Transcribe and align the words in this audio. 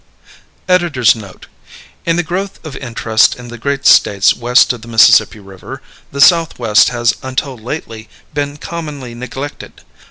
EDITOR'S 0.67 1.13
NOTE. 1.15 1.45
In 2.07 2.15
the 2.15 2.23
growth 2.23 2.57
of 2.65 2.75
interest 2.77 3.35
in 3.35 3.49
the 3.49 3.57
great 3.59 3.85
States 3.85 4.33
west 4.35 4.73
of 4.73 4.81
the 4.81 4.87
Mississippi 4.87 5.37
River 5.39 5.79
the 6.11 6.19
Southwest 6.19 6.89
has 6.89 7.13
until 7.21 7.55
lately 7.55 8.09
been 8.33 8.57
commonly 8.57 9.13
neglected. 9.13 9.81